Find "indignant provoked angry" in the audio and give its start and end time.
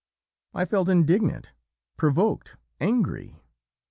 0.89-3.39